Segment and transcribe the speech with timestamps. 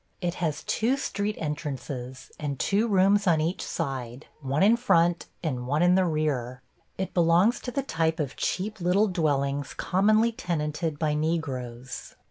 [0.19, 5.67] It has two street entrances and two rooms on each side, one in front and
[5.67, 6.63] one in the rear.
[6.97, 12.15] It belongs to the type of cheap little dwellings commonly tenanted by Negroes.